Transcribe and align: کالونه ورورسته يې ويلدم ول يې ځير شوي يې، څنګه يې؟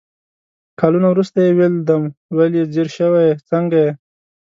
کالونه 0.79 1.07
ورورسته 1.09 1.39
يې 1.45 1.51
ويلدم 1.57 2.03
ول 2.35 2.51
يې 2.57 2.63
ځير 2.73 2.87
شوي 2.97 3.21
يې، 3.27 3.33
څنګه 3.49 3.77
يې؟ 3.83 3.91